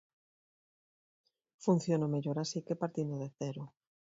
[1.63, 3.63] Funciono mellor así que partindo de cero.